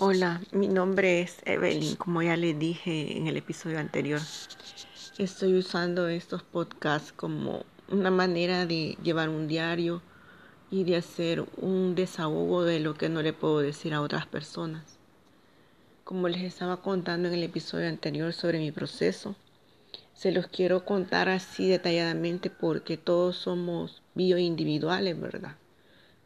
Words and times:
Hola, 0.00 0.40
mi 0.52 0.68
nombre 0.68 1.22
es 1.22 1.38
Evelyn, 1.44 1.96
como 1.96 2.22
ya 2.22 2.36
les 2.36 2.56
dije 2.56 3.18
en 3.18 3.26
el 3.26 3.36
episodio 3.36 3.80
anterior. 3.80 4.20
Estoy 5.18 5.58
usando 5.58 6.06
estos 6.06 6.44
podcasts 6.44 7.12
como 7.12 7.64
una 7.88 8.12
manera 8.12 8.64
de 8.64 8.96
llevar 9.02 9.28
un 9.28 9.48
diario 9.48 10.00
y 10.70 10.84
de 10.84 10.94
hacer 10.94 11.44
un 11.56 11.96
desahogo 11.96 12.62
de 12.62 12.78
lo 12.78 12.94
que 12.94 13.08
no 13.08 13.22
le 13.22 13.32
puedo 13.32 13.58
decir 13.58 13.92
a 13.92 14.00
otras 14.00 14.24
personas. 14.24 14.84
Como 16.04 16.28
les 16.28 16.42
estaba 16.42 16.80
contando 16.80 17.26
en 17.26 17.34
el 17.34 17.42
episodio 17.42 17.88
anterior 17.88 18.32
sobre 18.32 18.60
mi 18.60 18.70
proceso, 18.70 19.34
se 20.14 20.30
los 20.30 20.46
quiero 20.46 20.84
contar 20.84 21.28
así 21.28 21.68
detalladamente 21.68 22.50
porque 22.50 22.98
todos 22.98 23.34
somos 23.34 24.00
bioindividuales, 24.14 25.20
¿verdad? 25.20 25.56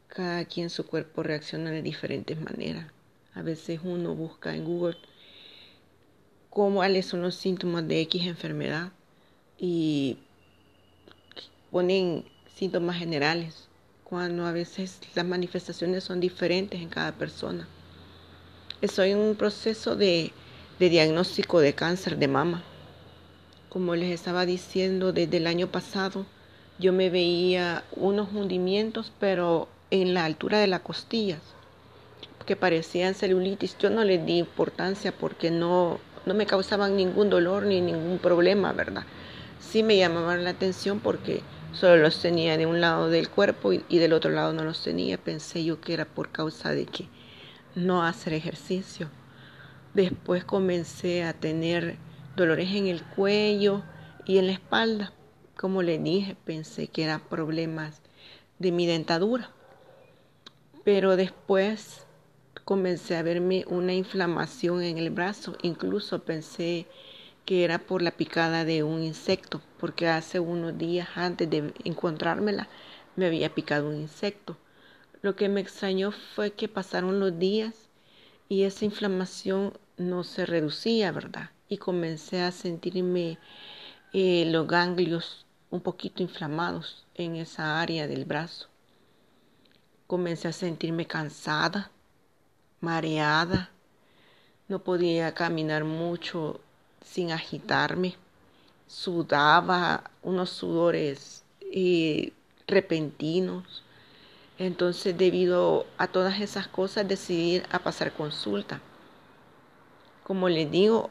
Cada 0.09 0.45
quien 0.45 0.69
su 0.69 0.85
cuerpo 0.85 1.23
reacciona 1.23 1.71
de 1.71 1.81
diferentes 1.81 2.39
maneras. 2.39 2.92
A 3.35 3.41
veces 3.41 3.79
uno 3.83 4.13
busca 4.13 4.55
en 4.55 4.63
Google 4.63 4.97
cuáles 6.49 7.07
son 7.07 7.23
los 7.23 7.33
síntomas 7.33 7.87
de 7.87 8.01
X 8.01 8.27
enfermedad 8.27 8.91
y 9.57 10.19
ponen 11.71 12.25
síntomas 12.55 12.97
generales, 12.97 13.67
cuando 14.03 14.45
a 14.45 14.51
veces 14.51 14.99
las 15.15 15.25
manifestaciones 15.25 16.03
son 16.03 16.19
diferentes 16.19 16.79
en 16.79 16.89
cada 16.89 17.13
persona. 17.13 17.67
Estoy 18.81 19.11
en 19.11 19.17
un 19.17 19.35
proceso 19.35 19.95
de, 19.95 20.31
de 20.77 20.89
diagnóstico 20.89 21.59
de 21.59 21.73
cáncer 21.73 22.17
de 22.17 22.27
mama. 22.27 22.63
Como 23.69 23.95
les 23.95 24.11
estaba 24.11 24.45
diciendo, 24.45 25.11
desde 25.11 25.37
el 25.37 25.47
año 25.47 25.71
pasado 25.71 26.27
yo 26.77 26.93
me 26.93 27.09
veía 27.09 27.83
unos 27.95 28.31
hundimientos, 28.31 29.11
pero 29.19 29.69
en 29.89 30.13
la 30.13 30.25
altura 30.25 30.59
de 30.59 30.67
las 30.67 30.81
costillas 30.81 31.41
que 32.43 32.55
parecían 32.55 33.15
celulitis, 33.15 33.77
yo 33.77 33.89
no 33.89 34.03
les 34.03 34.25
di 34.25 34.37
importancia 34.37 35.11
porque 35.11 35.51
no, 35.51 35.99
no 36.25 36.33
me 36.33 36.45
causaban 36.45 36.95
ningún 36.95 37.29
dolor 37.29 37.63
ni 37.63 37.81
ningún 37.81 38.19
problema, 38.19 38.73
¿verdad? 38.73 39.03
Sí 39.59 39.83
me 39.83 39.97
llamaban 39.97 40.43
la 40.43 40.51
atención 40.51 40.99
porque 40.99 41.41
solo 41.71 41.97
los 41.97 42.21
tenía 42.21 42.57
de 42.57 42.65
un 42.65 42.81
lado 42.81 43.09
del 43.09 43.29
cuerpo 43.29 43.73
y, 43.73 43.83
y 43.89 43.97
del 43.99 44.13
otro 44.13 44.31
lado 44.31 44.53
no 44.53 44.63
los 44.63 44.83
tenía. 44.83 45.17
Pensé 45.17 45.63
yo 45.63 45.81
que 45.81 45.93
era 45.93 46.05
por 46.05 46.29
causa 46.29 46.71
de 46.71 46.85
que 46.85 47.07
no 47.75 48.03
hacer 48.03 48.33
ejercicio. 48.33 49.09
Después 49.93 50.43
comencé 50.43 51.23
a 51.23 51.33
tener 51.33 51.97
dolores 52.35 52.69
en 52.73 52.87
el 52.87 53.03
cuello 53.03 53.83
y 54.25 54.37
en 54.37 54.47
la 54.47 54.53
espalda. 54.53 55.13
Como 55.55 55.81
le 55.81 55.99
dije, 55.99 56.35
pensé 56.45 56.87
que 56.87 57.03
eran 57.03 57.21
problemas 57.21 58.01
de 58.59 58.71
mi 58.71 58.87
dentadura. 58.87 59.51
Pero 60.83 61.15
después 61.15 62.05
comencé 62.65 63.17
a 63.17 63.23
verme 63.23 63.65
una 63.67 63.93
inflamación 63.93 64.83
en 64.83 64.97
el 64.97 65.09
brazo. 65.09 65.55
Incluso 65.61 66.23
pensé 66.23 66.87
que 67.45 67.63
era 67.63 67.79
por 67.79 68.01
la 68.01 68.11
picada 68.11 68.63
de 68.65 68.83
un 68.83 69.03
insecto, 69.03 69.61
porque 69.79 70.07
hace 70.07 70.39
unos 70.39 70.77
días 70.77 71.09
antes 71.15 71.49
de 71.49 71.73
encontrármela 71.83 72.69
me 73.15 73.25
había 73.25 73.53
picado 73.53 73.89
un 73.89 73.95
insecto. 73.95 74.57
Lo 75.21 75.35
que 75.35 75.49
me 75.49 75.61
extrañó 75.61 76.11
fue 76.35 76.51
que 76.51 76.67
pasaron 76.67 77.19
los 77.19 77.37
días 77.37 77.89
y 78.49 78.63
esa 78.63 78.85
inflamación 78.85 79.77
no 79.97 80.23
se 80.23 80.45
reducía, 80.45 81.11
¿verdad? 81.11 81.51
Y 81.69 81.77
comencé 81.77 82.41
a 82.41 82.51
sentirme 82.51 83.37
eh, 84.13 84.45
los 84.47 84.67
ganglios 84.67 85.45
un 85.69 85.81
poquito 85.81 86.21
inflamados 86.21 87.05
en 87.15 87.35
esa 87.35 87.81
área 87.81 88.07
del 88.07 88.25
brazo. 88.25 88.67
Comencé 90.07 90.49
a 90.49 90.53
sentirme 90.53 91.07
cansada, 91.07 91.91
mareada, 92.83 93.71
no 94.67 94.79
podía 94.79 95.33
caminar 95.33 95.85
mucho 95.85 96.59
sin 97.03 97.31
agitarme, 97.31 98.15
sudaba 98.87 100.11
unos 100.21 100.49
sudores 100.49 101.43
eh, 101.61 102.33
repentinos. 102.67 103.83
Entonces, 104.59 105.17
debido 105.17 105.87
a 105.97 106.07
todas 106.07 106.41
esas 106.41 106.67
cosas, 106.67 107.07
decidí 107.07 107.63
a 107.71 107.79
pasar 107.79 108.13
consulta. 108.13 108.81
Como 110.23 110.49
les 110.49 110.69
digo, 110.69 111.09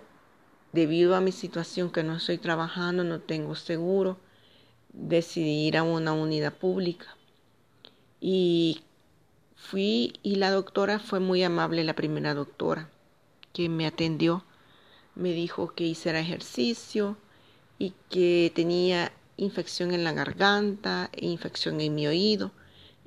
debido 0.72 1.16
a 1.16 1.20
mi 1.20 1.32
situación 1.32 1.90
que 1.90 2.02
no 2.02 2.16
estoy 2.16 2.38
trabajando, 2.38 3.02
no 3.02 3.20
tengo 3.20 3.56
seguro, 3.56 4.18
decidí 4.92 5.66
ir 5.66 5.76
a 5.76 5.82
una 5.82 6.12
unidad 6.12 6.52
pública. 6.52 7.16
Y 8.20 8.82
Fui 9.70 10.12
y 10.22 10.34
la 10.34 10.50
doctora 10.50 10.98
fue 10.98 11.18
muy 11.18 11.42
amable, 11.42 11.82
la 11.82 11.94
primera 11.94 12.34
doctora 12.34 12.90
que 13.54 13.68
me 13.68 13.86
atendió. 13.86 14.44
Me 15.14 15.32
dijo 15.32 15.74
que 15.74 15.84
hiciera 15.84 16.20
ejercicio 16.20 17.16
y 17.78 17.94
que 18.10 18.52
tenía 18.54 19.12
infección 19.36 19.92
en 19.92 20.04
la 20.04 20.12
garganta 20.12 21.08
e 21.12 21.26
infección 21.26 21.80
en 21.80 21.94
mi 21.94 22.06
oído 22.06 22.52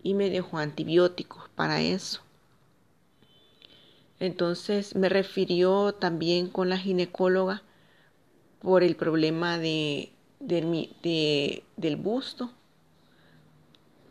y 0.01 0.15
me 0.15 0.29
dejó 0.29 0.57
antibióticos 0.57 1.49
para 1.55 1.81
eso. 1.81 2.21
Entonces 4.19 4.95
me 4.95 5.09
refirió 5.09 5.93
también 5.93 6.47
con 6.47 6.69
la 6.69 6.77
ginecóloga 6.77 7.61
por 8.59 8.81
el 8.81 8.95
problema 8.95 9.59
de, 9.59 10.11
del 10.39 11.95
busto 11.97 12.51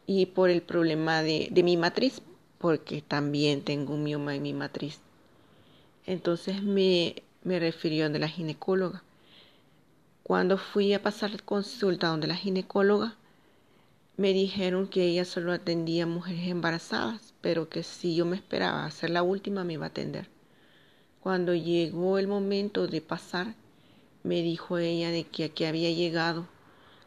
y 0.06 0.26
por 0.26 0.50
el 0.50 0.62
problema 0.62 1.22
de, 1.22 1.48
de 1.50 1.62
mi 1.62 1.76
matriz, 1.76 2.22
porque 2.64 3.02
también 3.02 3.60
tengo 3.60 3.92
un 3.92 4.04
mioma 4.04 4.34
en 4.34 4.42
mi 4.42 4.54
matriz. 4.54 4.98
Entonces 6.06 6.62
me, 6.62 7.22
me 7.42 7.58
refirió 7.58 8.08
de 8.08 8.18
la 8.18 8.26
ginecóloga. 8.26 9.02
Cuando 10.22 10.56
fui 10.56 10.94
a 10.94 11.02
pasar 11.02 11.42
consulta 11.42 12.08
donde 12.08 12.26
la 12.26 12.36
ginecóloga, 12.36 13.16
me 14.16 14.32
dijeron 14.32 14.88
que 14.88 15.04
ella 15.04 15.26
solo 15.26 15.52
atendía 15.52 16.06
mujeres 16.06 16.48
embarazadas, 16.48 17.34
pero 17.42 17.68
que 17.68 17.82
si 17.82 18.16
yo 18.16 18.24
me 18.24 18.36
esperaba 18.36 18.86
hacer 18.86 19.10
la 19.10 19.22
última 19.22 19.62
me 19.62 19.74
iba 19.74 19.84
a 19.84 19.88
atender. 19.88 20.30
Cuando 21.20 21.54
llegó 21.54 22.16
el 22.16 22.28
momento 22.28 22.86
de 22.86 23.02
pasar, 23.02 23.56
me 24.22 24.40
dijo 24.40 24.78
ella 24.78 25.10
de 25.10 25.24
que 25.24 25.44
aquí 25.44 25.66
había 25.66 25.90
llegado. 25.90 26.48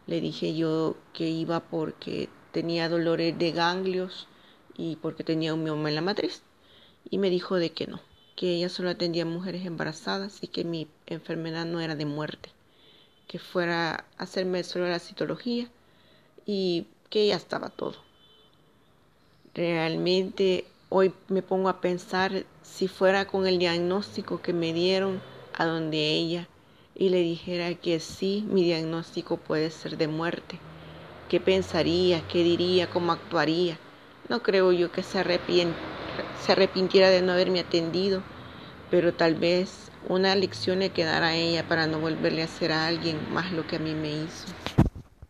Le 0.06 0.22
dije 0.22 0.56
yo 0.56 0.98
que 1.14 1.30
iba 1.30 1.62
porque 1.62 2.30
tenía 2.52 2.90
dolores 2.90 3.36
de 3.40 3.52
ganglios 3.54 4.28
y 4.78 4.96
porque 4.98 5.24
tenía 5.24 5.54
un 5.54 5.64
mioma 5.64 5.90
en 5.90 5.96
la 5.96 6.02
matriz. 6.02 6.44
Y 7.10 7.18
me 7.18 7.30
dijo 7.30 7.56
de 7.56 7.72
que 7.72 7.88
no, 7.88 8.00
que 8.36 8.56
ella 8.56 8.70
solo 8.70 8.90
atendía 8.90 9.26
mujeres 9.26 9.66
embarazadas 9.66 10.40
y 10.42 10.48
que 10.48 10.64
mi 10.64 10.88
enfermedad 11.08 11.66
no 11.66 11.82
era 11.82 11.96
de 11.96 12.06
muerte, 12.06 12.52
que 13.28 13.40
fuera 13.40 14.06
a 14.18 14.24
hacerme 14.24 14.64
solo 14.64 14.88
la 14.88 15.00
citología 15.00 15.70
y 16.46 16.86
que 17.10 17.28
ya 17.28 17.36
estaba 17.36 17.70
todo. 17.70 17.96
Realmente 19.54 20.66
hoy 20.90 21.14
me 21.30 21.42
pongo 21.42 21.70
a 21.70 21.82
pensar 21.82 22.46
si 22.62 22.88
fuera 22.88 23.26
con 23.26 23.48
el 23.48 23.58
diagnóstico 23.58 24.42
que 24.42 24.54
me 24.54 24.72
dieron 24.72 25.20
a 25.54 25.66
donde 25.66 26.12
ella 26.12 26.48
y 26.94 27.10
le 27.10 27.22
dijera 27.22 27.74
que 27.76 28.00
sí, 28.00 28.46
mi 28.50 28.64
diagnóstico 28.64 29.38
puede 29.38 29.72
ser 29.72 29.98
de 29.98 30.08
muerte. 30.08 30.60
¿Qué 31.30 31.40
pensaría? 31.40 32.28
¿Qué 32.28 32.44
diría? 32.44 32.90
¿Cómo 32.90 33.12
actuaría? 33.12 33.80
No 34.30 34.44
creo 34.44 34.72
yo 34.74 34.92
que 34.92 35.04
se, 35.04 35.24
se 36.34 36.52
arrepintiera 36.52 37.10
de 37.10 37.22
no 37.22 37.32
haberme 37.34 37.60
atendido, 37.62 38.26
pero 38.90 39.14
tal 39.16 39.36
vez 39.36 39.92
una 40.02 40.36
lección 40.36 40.80
le 40.80 40.94
quedara 40.94 41.30
a 41.30 41.36
ella 41.36 41.68
para 41.68 41.88
no 41.88 42.00
volverle 42.00 42.42
a 42.42 42.46
hacer 42.46 42.72
a 42.72 42.88
alguien 42.88 43.30
más 43.30 43.52
lo 43.52 43.68
que 43.68 43.78
a 43.78 43.80
mí 43.80 43.96
me 43.96 44.12
hizo. 44.14 44.52